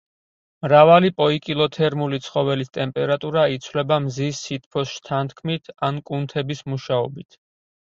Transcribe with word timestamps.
მრავალი 0.67 1.11
პოიკილოთერმული 1.21 2.19
ცხოველის 2.29 2.71
ტემპერატურა 2.79 3.45
იცვლება 3.57 4.01
მზის 4.07 4.41
სითბოს 4.49 4.97
შთანთქმით 4.97 5.73
ან 5.91 6.03
კუნთების 6.11 6.67
მუშაობით. 6.75 7.43